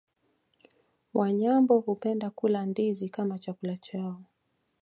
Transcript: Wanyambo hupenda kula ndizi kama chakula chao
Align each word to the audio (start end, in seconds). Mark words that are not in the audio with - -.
Wanyambo 1.13 1.79
hupenda 1.79 2.29
kula 2.29 2.65
ndizi 2.65 3.09
kama 3.09 3.39
chakula 3.39 3.77
chao 3.77 4.21